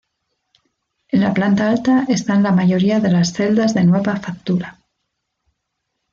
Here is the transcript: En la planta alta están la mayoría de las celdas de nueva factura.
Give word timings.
En 1.09 1.19
la 1.21 1.31
planta 1.31 1.69
alta 1.69 2.05
están 2.09 2.41
la 2.41 2.51
mayoría 2.51 2.99
de 2.99 3.11
las 3.11 3.33
celdas 3.33 3.75
de 3.75 3.83
nueva 3.83 4.15
factura. 4.17 4.79